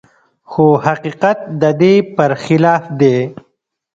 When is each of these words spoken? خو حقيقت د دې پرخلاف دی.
خو 0.51 0.65
حقيقت 0.85 1.37
د 1.61 1.63
دې 1.81 1.93
پرخلاف 2.15 2.83
دی. 2.99 3.17